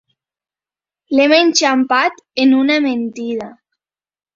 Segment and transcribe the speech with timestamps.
[1.19, 3.57] L'hem enxampat en una mentida.